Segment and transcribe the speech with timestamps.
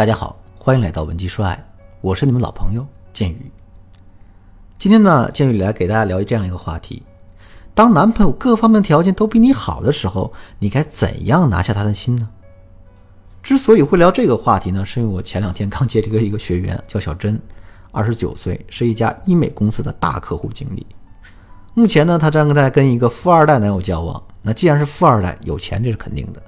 [0.00, 1.62] 大家好，欢迎来到文姬说爱，
[2.00, 3.52] 我是你们老朋友建宇。
[4.78, 7.02] 今天呢，建宇来给大家聊这样一个话题：
[7.74, 12.26] 当男朋友各方面条件都比你好的时候，你该怎样拿下他的心呢？
[13.42, 17.38] 之所以会聊这个话题呢，是因为我前两天刚接这个一个学员，叫小珍，
[17.92, 20.86] 二十九岁，是一家医美公司的大客户经理。
[21.74, 24.22] 目前呢，她正在跟一个富二代男友交往。
[24.40, 26.42] 那既然是富二代，有钱这是肯定的。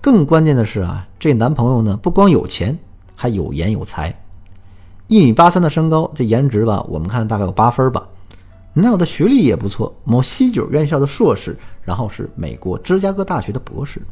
[0.00, 2.78] 更关键的是啊，这男朋友呢，不光有钱，
[3.14, 4.14] 还有颜有才。
[5.06, 8.08] 一米八三的身高，这颜值吧，我们看大概有八分吧。
[8.72, 14.02] 男友的学历也不错，某西九院校的硕士，然后是美国芝加哥大学的博士。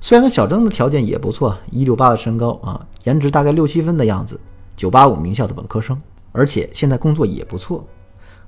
[0.00, 4.40] 虽然呢，小郑的条件也不错，一六八的身高啊，颜值大概六七分的样子，
[4.76, 6.00] 九八五名校的本科生，
[6.32, 7.86] 而且现在工作也不错。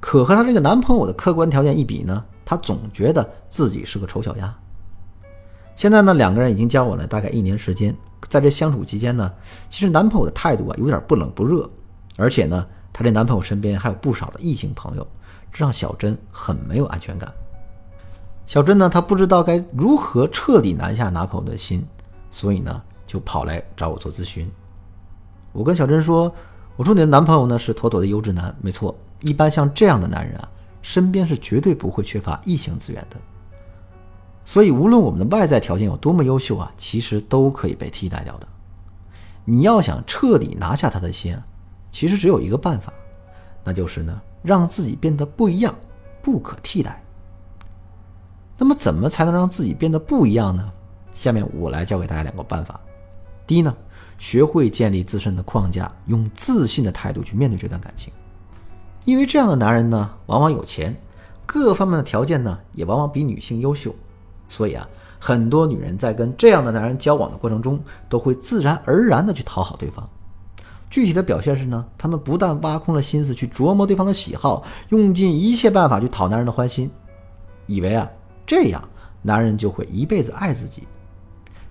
[0.00, 4.54] 可和她这个男朋友的客观条件一比呢，她总觉得自己是个丑小鸭。
[5.76, 7.94] 现在呢，两个人已经交往了大概一年时间，
[8.28, 9.32] 在这相处期间呢，
[9.68, 11.68] 其实男朋友的态度啊有点不冷不热，
[12.16, 15.06] 而且呢，她这男朋友身边还有不少的异性朋友，
[15.52, 17.32] 这让小珍很没有安全感。
[18.46, 21.86] 小珍呢，她不知道该如何彻底拿下男朋友的心，
[22.30, 24.50] 所以呢，就跑来找我做咨询。
[25.52, 26.32] 我跟小珍说
[26.76, 28.94] ：“我说你的男朋友呢是妥妥的优质男，没错。
[29.20, 30.48] 一般像这样的男人啊，
[30.82, 33.16] 身边是绝对不会缺乏异性资源的。”
[34.48, 38.46] 所以，无论我们的外在条件有多么优秀啊，其实都可以被替代掉的。
[39.44, 41.36] 你要想彻底拿下他的心，
[41.90, 42.92] 其实只有一个办法，
[43.64, 45.74] 那就是呢，让自己变得不一样，
[46.22, 47.02] 不可替代。
[48.56, 50.72] 那么，怎么才能让自己变得不一样呢？
[51.12, 52.80] 下面我来教给大家两个办法。
[53.48, 53.76] 第一呢，
[54.16, 58.12] 学会建立自身的框架，用自信的态度去面对这段感情。
[59.04, 60.94] 因为这样的男人呢，往往有钱，
[61.44, 63.92] 各方面的条件呢，也往往比女性优秀。
[64.48, 64.88] 所以啊，
[65.18, 70.08] 很多女人在跟这样的男人交往的过程中，都会自然而然的去讨好对方。
[70.88, 76.88] 具体的表现是呢，他们不但挖空了心思去琢磨对方的喜好，用尽一切办法去讨男人的欢心，
[77.66, 78.08] 以为啊
[78.46, 78.88] 这样
[79.20, 80.86] 男人就会一辈子爱自己。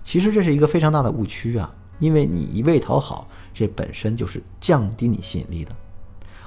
[0.04, 5.72] 其实这是一个非常大的误区啊，因为你一味讨好，这本身就是降低你吸引力的。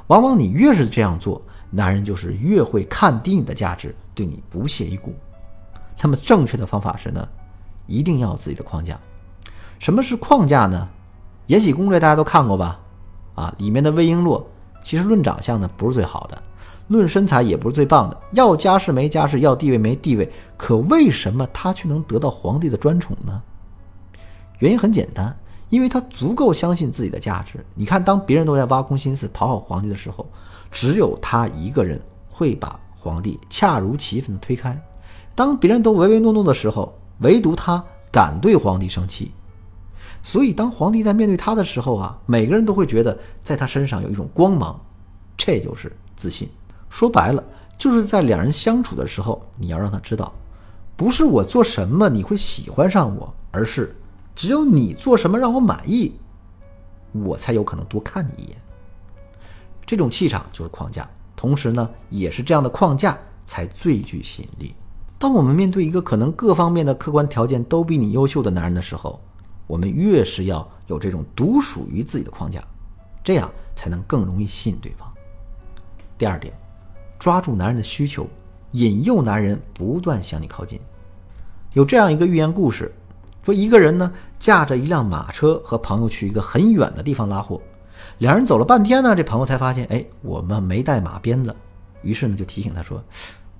[0.07, 1.41] 往往你越是这样做，
[1.71, 5.13] 男人就是越会看低你的价值，对你不屑一顾。
[6.01, 7.27] 那么正确的方法是呢，
[7.85, 8.97] 一定要有自己的框架。
[9.79, 10.87] 什么是框架呢？
[11.47, 12.79] 《延禧攻略》大家都看过吧？
[13.35, 14.43] 啊，里面的魏璎珞
[14.83, 16.41] 其实论长相呢不是最好的，
[16.87, 20.31] 论身材也不是最棒的，要家世没家世，要地位没地位。
[20.57, 23.41] 可为什么她却能得到皇帝的专宠呢？
[24.59, 25.33] 原因很简单，
[25.69, 27.65] 因为她足够相信自己的价值。
[27.75, 30.25] 你看，当别人都在挖空心思讨好皇帝的时候，
[30.71, 34.79] 只有她一个人会把皇帝恰如其分的推开。
[35.39, 39.31] 当别人都唯唯诺诺的时候，唯独他敢对皇帝生气。
[40.21, 44.77] 所以，当皇帝在面对他的时候啊，每个人都会觉得在他身上有一种光芒，
[45.37, 46.49] 这就是自信。
[46.89, 47.41] 说白了，
[47.77, 50.29] 就是在两人相处的时候，你要让他知道，
[50.97, 53.95] 不是我做什么你会喜欢上我，而是
[54.35, 56.11] 只有你做什么让我满意，
[57.13, 58.57] 我才有可能多看你一眼。
[59.85, 64.75] 这种气场就是框架，同时呢，也是这样的框架才最具吸引力。
[65.19, 69.21] 当我们面对一个可能各方面的客观条件都比你优秀的男人的时候，
[69.67, 72.63] 我们越是要有这种独属于自己的框架，
[73.21, 75.11] 这样才能更容易吸引对方。
[76.17, 76.53] 第二点，
[77.19, 78.25] 抓住男人的需求，
[78.71, 80.79] 引诱男人不断向你靠近。
[81.73, 82.89] 有这样一个寓言故事，
[83.43, 84.09] 说一个人呢
[84.39, 87.61] 驾着一辆马车和朋友去一个很远的地方拉货，
[88.19, 91.53] 两人走了半天呢，这朋友才发现，哎，我们没带马鞭子，
[92.03, 93.03] 于是呢就提醒他说。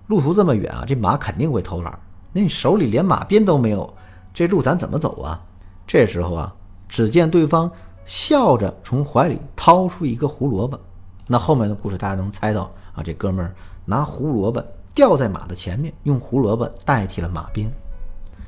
[0.09, 1.97] 路途这么远啊，这马肯定会偷懒。
[2.34, 3.94] 那你手里连马鞭都没有，
[4.34, 5.40] 这路咱怎么走啊？
[5.86, 6.52] 这时候啊，
[6.88, 7.70] 只见对方
[8.06, 10.80] 笑着从怀里掏出一个胡萝卜。
[11.28, 13.03] 那后面的故事大家能猜到啊？
[13.03, 13.53] 这哥们儿
[13.86, 14.66] 拿胡萝卜
[14.96, 17.72] 吊在马的前面，用胡萝卜代替了马鞭。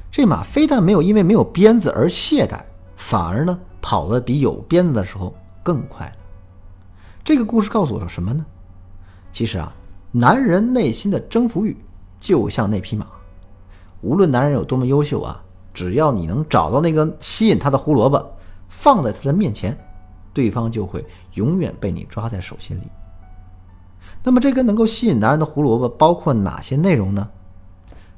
[0.10, 2.60] 这马非但没有因为没有鞭子而懈怠，
[2.96, 5.32] 反而呢跑得比有鞭子的时候
[5.62, 6.14] 更快了。
[7.24, 8.44] 这个故事告诉我什么呢？
[9.32, 9.72] 其实啊。
[10.12, 11.76] 男人内心的征服欲，
[12.20, 13.08] 就像那匹马。
[14.02, 15.42] 无论男人有多么优秀啊，
[15.74, 18.22] 只要你能找到那个吸引他的胡萝卜，
[18.68, 19.78] 放在他的面前，
[20.34, 21.06] 对方就会
[21.36, 22.84] 永远被你抓在手心里。
[24.24, 27.28] 那么，这个能够吸引男人的胡萝卜包括哪些内容呢？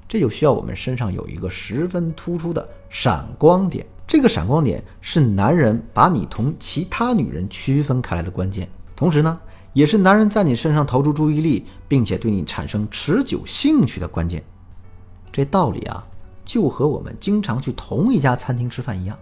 [0.07, 3.85] 这就需要我们身上有一个十分突出的闪光点。
[4.07, 8.67] 这个闪光点是男人把你同其他女人区分开来的关键。
[8.95, 9.39] 同时呢？
[9.73, 14.43] 也是男人在你身上投注注意力，并且对你产生持久兴趣的关键。
[15.31, 16.05] 这道理啊，
[16.45, 19.17] 就和我们经常去同一家餐厅吃饭一样。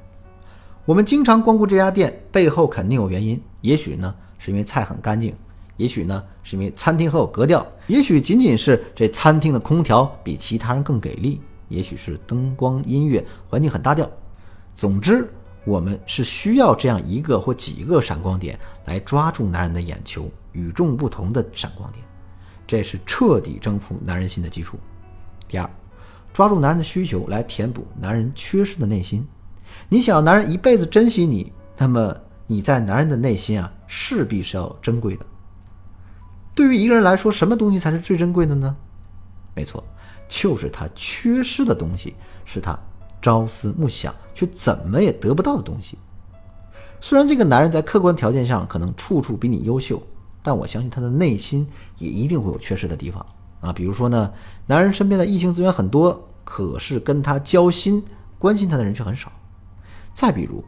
[0.86, 3.42] 我们经常光顾这家店，背后肯定有原因。
[3.62, 5.31] 也许呢，是因为菜很干净；
[5.77, 11.39] 也许呢，是因为餐厅很有格调；也许仅仅是这餐厅的空调比其他人更给力；
[11.69, 14.09] 也许是灯光、音乐环境很搭调。
[14.75, 15.31] 总之，
[15.63, 22.03] 我们是需要这样一个或几个闪光点来抓住男人的眼球，与众不同的闪光点，
[22.68, 24.77] 这是彻底征服男人心的基础。
[25.48, 25.69] 第二，
[26.33, 29.25] 抓住男人的需求来填补男人缺失的内心。
[29.89, 32.15] 你想要男人一辈子珍惜你，那么
[32.48, 35.25] 你在男人的内心啊，势必是要珍贵的。
[36.54, 38.75] 对于一个人来说，什么东西才是最珍贵的呢？
[39.56, 39.83] 没错，
[40.27, 42.15] 就是他缺失的东西，
[42.45, 42.77] 是他
[43.21, 45.97] 朝思暮想却怎么也得不到的东西。
[47.00, 50.01] 虽然这个男人在客观条件上可能处处比你优秀，
[50.44, 51.68] 但我相信他的内心
[51.98, 53.26] 也一定会有缺失的地方
[53.60, 53.72] 啊。
[53.72, 54.32] 比如说呢，
[54.66, 58.04] 男人身边的异性资源很多，可是跟他交心、
[58.40, 59.32] 关心他的人却很少。
[60.14, 60.64] 再比如，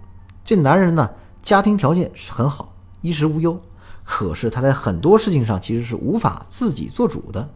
[0.45, 1.09] 这男人呢，
[1.41, 3.59] 家庭条件是很好，衣食无忧，
[4.03, 7.49] 可是他在很多事情上其实是无法自己做主的，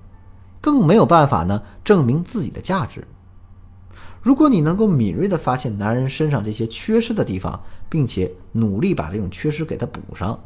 [0.60, 3.08] 更没有办法呢证明自己的价值。
[4.22, 10.38] 如果你能够敏锐地发现男人身上这些缺失的地方，并且努力把这种缺失给他补上，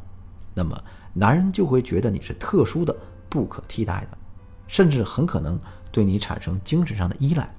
[0.54, 0.80] 那么
[1.14, 2.96] 男人就会觉得你是特殊的、
[3.30, 4.18] 不可替代的，
[4.68, 5.60] 甚至很可能
[5.92, 7.50] 对你产生精神上的依赖。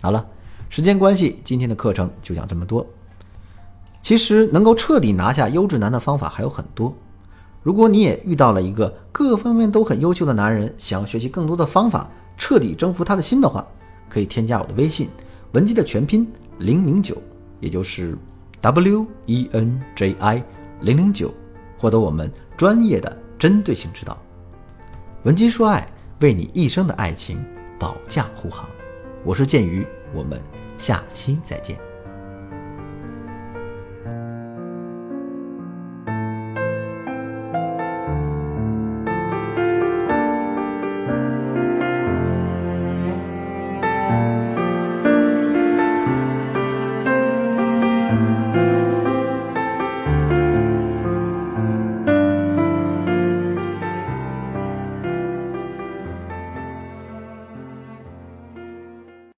[0.00, 0.26] 好了。
[0.68, 2.84] 时间关系，今天的课程就讲这么多。
[4.02, 6.92] 其实能够彻底拿下优质男的方法还有很多。
[7.62, 13.64] 如果你也遇到了一个各方面都很优秀的男人，想要学习更多的方法，彻底征服他的心的话，
[14.08, 15.08] 可以添加我的微信
[15.54, 16.26] “文姬”的全拼
[16.58, 17.16] 零零九，
[17.60, 18.18] 也就是
[18.60, 20.42] W E N J I
[20.80, 21.32] 零零九，
[21.78, 24.16] 获得我们专业的针对性指导。
[25.24, 25.86] 文姬说爱，
[26.20, 27.44] 为你一生的爱情
[27.78, 28.68] 保驾护航。
[29.24, 30.40] 我是剑鱼，我们。
[30.78, 31.85] 下期再见。